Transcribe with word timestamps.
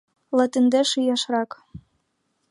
Латиндеш 0.37 0.89
ияшрак... 1.01 1.51